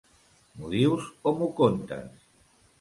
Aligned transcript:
M'ho 0.61 0.69
dius 0.71 1.05
o 1.29 1.35
m'ho 1.37 1.53
contes? 1.63 2.29